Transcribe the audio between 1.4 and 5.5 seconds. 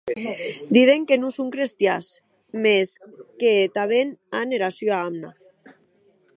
crestians, mès que tanben an era sua amna.